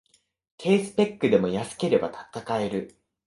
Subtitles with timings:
[0.57, 2.97] 低スペックでも安ければ戦える